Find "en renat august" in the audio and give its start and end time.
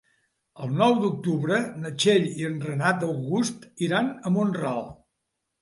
2.49-3.71